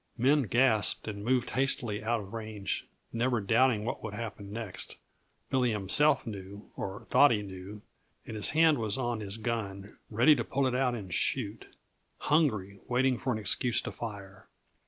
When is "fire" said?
13.91-14.47